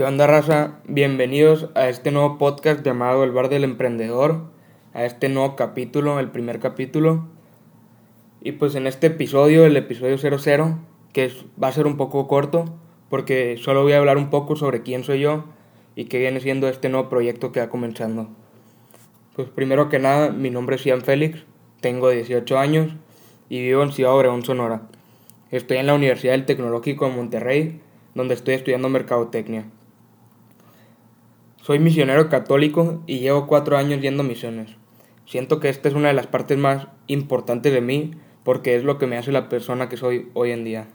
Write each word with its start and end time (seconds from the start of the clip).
¿Qué 0.00 0.06
onda, 0.06 0.26
raza? 0.26 0.78
Bienvenidos 0.88 1.68
a 1.74 1.90
este 1.90 2.10
nuevo 2.10 2.38
podcast 2.38 2.82
llamado 2.82 3.22
El 3.22 3.32
Bar 3.32 3.50
del 3.50 3.64
Emprendedor, 3.64 4.44
a 4.94 5.04
este 5.04 5.28
nuevo 5.28 5.56
capítulo, 5.56 6.18
el 6.18 6.30
primer 6.30 6.58
capítulo. 6.58 7.28
Y 8.40 8.52
pues 8.52 8.76
en 8.76 8.86
este 8.86 9.08
episodio, 9.08 9.66
el 9.66 9.76
episodio 9.76 10.16
00, 10.16 10.78
que 11.12 11.30
va 11.62 11.68
a 11.68 11.72
ser 11.72 11.86
un 11.86 11.98
poco 11.98 12.28
corto, 12.28 12.64
porque 13.10 13.58
solo 13.58 13.82
voy 13.82 13.92
a 13.92 13.98
hablar 13.98 14.16
un 14.16 14.30
poco 14.30 14.56
sobre 14.56 14.82
quién 14.82 15.04
soy 15.04 15.20
yo 15.20 15.44
y 15.94 16.06
qué 16.06 16.18
viene 16.18 16.40
siendo 16.40 16.66
este 16.66 16.88
nuevo 16.88 17.10
proyecto 17.10 17.52
que 17.52 17.60
va 17.60 17.68
comenzando. 17.68 18.30
Pues 19.36 19.48
primero 19.50 19.90
que 19.90 19.98
nada, 19.98 20.30
mi 20.30 20.48
nombre 20.48 20.76
es 20.76 20.84
Ian 20.84 21.02
Félix, 21.02 21.44
tengo 21.82 22.08
18 22.08 22.58
años 22.58 22.94
y 23.50 23.60
vivo 23.60 23.82
en 23.82 23.92
Ciudad 23.92 24.14
Obregón, 24.14 24.46
Sonora. 24.46 24.80
Estoy 25.50 25.76
en 25.76 25.88
la 25.88 25.94
Universidad 25.94 26.32
del 26.32 26.46
Tecnológico 26.46 27.06
de 27.06 27.14
Monterrey, 27.14 27.82
donde 28.14 28.32
estoy 28.32 28.54
estudiando 28.54 28.88
Mercadotecnia. 28.88 29.66
Soy 31.62 31.78
misionero 31.78 32.30
católico 32.30 33.02
y 33.06 33.18
llevo 33.18 33.46
cuatro 33.46 33.76
años 33.76 34.00
yendo 34.00 34.22
a 34.22 34.26
misiones. 34.26 34.70
Siento 35.26 35.60
que 35.60 35.68
esta 35.68 35.90
es 35.90 35.94
una 35.94 36.08
de 36.08 36.14
las 36.14 36.26
partes 36.26 36.56
más 36.56 36.86
importantes 37.06 37.70
de 37.74 37.82
mí 37.82 38.12
porque 38.44 38.76
es 38.76 38.84
lo 38.84 38.96
que 38.96 39.06
me 39.06 39.18
hace 39.18 39.30
la 39.30 39.50
persona 39.50 39.90
que 39.90 39.98
soy 39.98 40.30
hoy 40.32 40.52
en 40.52 40.64
día. 40.64 40.88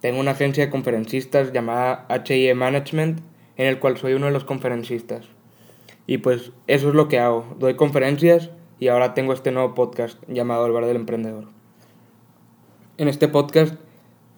Tengo 0.00 0.20
una 0.20 0.30
agencia 0.30 0.64
de 0.64 0.70
conferencistas 0.70 1.52
llamada 1.52 2.06
HIE 2.24 2.54
Management 2.54 3.18
en 3.56 3.66
el 3.66 3.80
cual 3.80 3.96
soy 3.96 4.12
uno 4.12 4.26
de 4.26 4.32
los 4.32 4.44
conferencistas. 4.44 5.26
Y 6.06 6.18
pues 6.18 6.52
eso 6.68 6.90
es 6.90 6.94
lo 6.94 7.08
que 7.08 7.18
hago. 7.18 7.56
Doy 7.58 7.74
conferencias 7.74 8.50
y 8.78 8.86
ahora 8.86 9.14
tengo 9.14 9.32
este 9.32 9.50
nuevo 9.50 9.74
podcast 9.74 10.22
llamado 10.28 10.64
El 10.64 10.72
Bar 10.72 10.86
del 10.86 10.94
Emprendedor. 10.94 11.48
En 12.98 13.08
este 13.08 13.26
podcast 13.26 13.74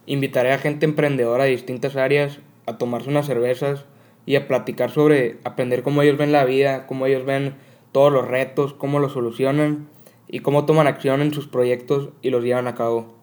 invitaré 0.07 0.53
a 0.53 0.59
gente 0.59 0.87
emprendedora 0.87 1.45
de 1.45 1.51
distintas 1.51 1.97
áreas 1.97 2.39
a 2.65 2.79
tomarse 2.79 3.11
unas 3.11 3.27
cervezas 3.27 3.85
y 4.27 4.37
a 4.37 4.47
platicar 4.47 4.91
sobre 4.91 5.39
aprender 5.45 5.83
cómo 5.83 6.03
ellos 6.03 6.19
ven 6.19 6.33
la 6.33 6.45
vida, 6.45 6.87
cómo 6.87 7.07
ellos 7.07 7.25
ven 7.25 7.55
todos 7.93 8.13
los 8.13 8.27
retos, 8.27 8.75
cómo 8.75 8.99
los 8.99 9.13
solucionan 9.13 9.89
y 10.29 10.41
cómo 10.41 10.67
toman 10.67 10.87
acción 10.87 11.21
en 11.23 11.35
sus 11.35 11.49
proyectos 11.49 12.11
y 12.23 12.31
los 12.31 12.45
llevan 12.45 12.69
a 12.69 12.75
cabo. 12.75 13.15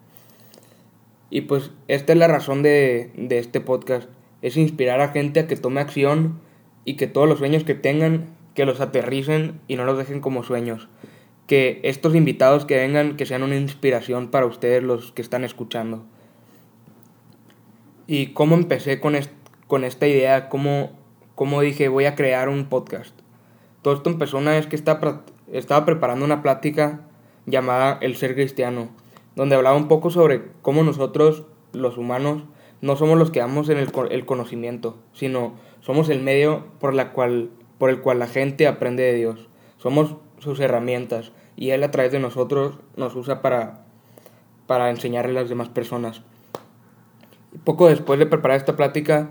Y 1.29 1.41
pues 1.41 1.71
esta 1.87 2.13
es 2.13 2.19
la 2.19 2.27
razón 2.27 2.63
de, 2.63 3.11
de 3.15 3.39
este 3.39 3.61
podcast, 3.61 4.09
es 4.41 4.57
inspirar 4.57 5.01
a 5.01 5.09
gente 5.09 5.41
a 5.41 5.47
que 5.47 5.55
tome 5.55 5.81
acción 5.81 6.39
y 6.85 6.95
que 6.95 7.07
todos 7.07 7.27
los 7.27 7.39
sueños 7.39 7.63
que 7.63 7.75
tengan, 7.75 8.27
que 8.53 8.65
los 8.65 8.79
aterricen 8.81 9.59
y 9.67 9.75
no 9.75 9.85
los 9.85 9.97
dejen 9.97 10.21
como 10.21 10.43
sueños. 10.43 10.87
Que 11.47 11.79
estos 11.83 12.15
invitados 12.15 12.65
que 12.65 12.75
vengan, 12.75 13.15
que 13.17 13.25
sean 13.25 13.43
una 13.43 13.55
inspiración 13.55 14.29
para 14.29 14.45
ustedes 14.45 14.83
los 14.83 15.11
que 15.11 15.21
están 15.21 15.43
escuchando. 15.43 16.05
¿Y 18.05 18.27
cómo 18.27 18.55
empecé 18.55 18.99
con, 18.99 19.15
con 19.67 19.83
esta 19.83 20.07
idea? 20.07 20.49
¿Cómo, 20.49 20.91
¿Cómo 21.35 21.61
dije 21.61 21.89
voy 21.89 22.05
a 22.05 22.15
crear 22.15 22.49
un 22.49 22.65
podcast? 22.65 23.13
Todo 23.81 23.93
esto 23.93 24.09
empezó 24.09 24.37
una 24.37 24.51
vez 24.51 24.67
que 24.67 24.75
estaba, 24.75 25.23
estaba 25.51 25.85
preparando 25.85 26.25
una 26.25 26.41
plática 26.41 27.01
llamada 27.45 27.97
El 28.01 28.15
ser 28.15 28.33
cristiano, 28.33 28.89
donde 29.35 29.55
hablaba 29.55 29.77
un 29.77 29.87
poco 29.87 30.09
sobre 30.09 30.43
cómo 30.61 30.83
nosotros, 30.83 31.43
los 31.73 31.97
humanos, 31.97 32.43
no 32.81 32.95
somos 32.95 33.17
los 33.17 33.31
que 33.31 33.39
damos 33.39 33.69
en 33.69 33.77
el, 33.77 33.91
el 34.09 34.25
conocimiento, 34.25 34.97
sino 35.13 35.53
somos 35.81 36.09
el 36.09 36.21
medio 36.21 36.65
por, 36.79 36.93
la 36.93 37.11
cual, 37.11 37.49
por 37.77 37.89
el 37.89 38.01
cual 38.01 38.19
la 38.19 38.27
gente 38.27 38.67
aprende 38.67 39.03
de 39.03 39.13
Dios. 39.13 39.47
Somos 39.77 40.15
sus 40.39 40.59
herramientas 40.59 41.31
y 41.55 41.71
Él 41.71 41.83
a 41.83 41.91
través 41.91 42.11
de 42.11 42.19
nosotros 42.19 42.79
nos 42.95 43.15
usa 43.15 43.41
para, 43.41 43.85
para 44.65 44.89
enseñarle 44.89 45.31
a 45.31 45.41
las 45.41 45.49
demás 45.49 45.69
personas. 45.69 46.21
Poco 47.63 47.87
después 47.87 48.19
de 48.19 48.25
preparar 48.25 48.57
esta 48.57 48.75
plática, 48.75 49.29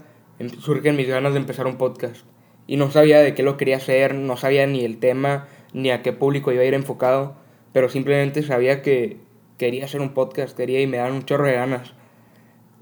surgen 0.61 0.97
mis 0.97 1.09
ganas 1.09 1.33
de 1.33 1.41
empezar 1.41 1.67
un 1.67 1.77
podcast. 1.77 2.25
Y 2.67 2.77
no 2.77 2.91
sabía 2.91 3.21
de 3.21 3.35
qué 3.35 3.43
lo 3.43 3.57
quería 3.57 3.77
hacer, 3.77 4.15
no 4.15 4.37
sabía 4.37 4.67
ni 4.67 4.85
el 4.85 4.99
tema, 4.99 5.49
ni 5.73 5.91
a 5.91 6.03
qué 6.03 6.13
público 6.13 6.53
iba 6.53 6.63
a 6.63 6.67
ir 6.67 6.75
enfocado, 6.75 7.37
pero 7.73 7.89
simplemente 7.89 8.43
sabía 8.43 8.83
que 8.83 9.19
quería 9.59 9.85
hacer 9.85 10.01
un 10.01 10.15
podcast, 10.15 10.57
quería 10.57 10.81
y 10.81 10.87
me 10.87 10.97
daban 10.97 11.13
un 11.13 11.25
chorro 11.25 11.47
de 11.47 11.55
ganas. 11.55 11.95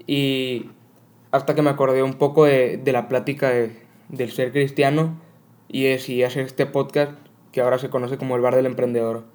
Y 0.07 0.69
hasta 1.31 1.55
que 1.55 1.61
me 1.61 1.69
acordé 1.69 2.03
un 2.03 2.13
poco 2.13 2.45
de, 2.45 2.77
de 2.77 2.91
la 2.91 3.07
plática 3.07 3.49
de, 3.49 3.71
del 4.09 4.31
ser 4.31 4.51
cristiano 4.51 5.19
y 5.67 5.83
decidí 5.83 6.23
hacer 6.23 6.45
este 6.45 6.65
podcast 6.65 7.11
que 7.51 7.61
ahora 7.61 7.77
se 7.77 7.89
conoce 7.89 8.17
como 8.17 8.35
el 8.35 8.41
Bar 8.41 8.55
del 8.55 8.65
Emprendedor. 8.65 9.25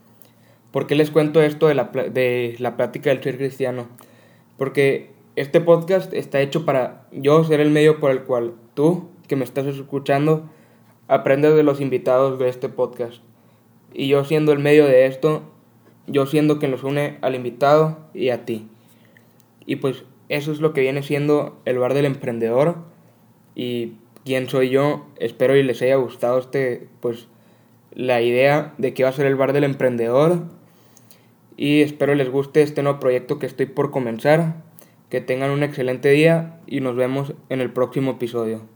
¿Por 0.70 0.86
qué 0.86 0.94
les 0.94 1.10
cuento 1.10 1.42
esto 1.42 1.66
de 1.66 1.74
la, 1.74 1.84
de 1.84 2.54
la 2.58 2.76
plática 2.76 3.10
del 3.10 3.22
ser 3.22 3.36
cristiano? 3.36 3.88
Porque 4.56 5.10
este 5.36 5.60
podcast 5.60 6.12
está 6.12 6.40
hecho 6.40 6.64
para 6.64 7.06
yo 7.12 7.44
ser 7.44 7.60
el 7.60 7.70
medio 7.70 8.00
por 8.00 8.10
el 8.10 8.22
cual 8.24 8.54
tú, 8.74 9.08
que 9.28 9.36
me 9.36 9.44
estás 9.44 9.66
escuchando, 9.66 10.50
aprendes 11.08 11.54
de 11.54 11.62
los 11.62 11.80
invitados 11.80 12.38
de 12.38 12.48
este 12.48 12.68
podcast. 12.68 13.22
Y 13.92 14.08
yo 14.08 14.24
siendo 14.24 14.52
el 14.52 14.58
medio 14.58 14.86
de 14.86 15.06
esto, 15.06 15.42
yo 16.06 16.26
siendo 16.26 16.58
quien 16.58 16.72
nos 16.72 16.84
une 16.84 17.18
al 17.20 17.34
invitado 17.34 17.98
y 18.14 18.30
a 18.30 18.44
ti. 18.44 18.68
Y 19.66 19.76
pues 19.76 20.04
eso 20.28 20.52
es 20.52 20.60
lo 20.60 20.72
que 20.72 20.80
viene 20.80 21.02
siendo 21.02 21.60
el 21.64 21.78
bar 21.78 21.94
del 21.94 22.06
emprendedor. 22.06 22.76
Y 23.54 23.94
quién 24.24 24.48
soy 24.48 24.70
yo, 24.70 25.06
espero 25.16 25.56
y 25.56 25.62
les 25.62 25.82
haya 25.82 25.96
gustado 25.96 26.38
este, 26.38 26.88
pues, 27.00 27.28
la 27.92 28.20
idea 28.22 28.74
de 28.78 28.94
que 28.94 29.02
va 29.02 29.08
a 29.10 29.12
ser 29.12 29.26
el 29.26 29.36
bar 29.36 29.52
del 29.52 29.64
emprendedor. 29.64 30.42
Y 31.56 31.82
espero 31.82 32.14
les 32.14 32.30
guste 32.30 32.62
este 32.62 32.82
nuevo 32.82 33.00
proyecto 33.00 33.38
que 33.38 33.46
estoy 33.46 33.66
por 33.66 33.90
comenzar. 33.90 34.69
Que 35.10 35.20
tengan 35.20 35.50
un 35.50 35.62
excelente 35.62 36.08
día 36.08 36.60
y 36.66 36.80
nos 36.80 36.96
vemos 36.96 37.34
en 37.50 37.60
el 37.60 37.70
próximo 37.70 38.12
episodio. 38.12 38.69